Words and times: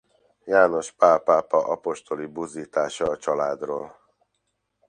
János 0.45 0.91
Pál 0.91 1.19
pápa 1.19 1.63
apostoli 1.67 2.25
buzdítása 2.25 3.09
a 3.09 3.17
családról. 3.17 3.97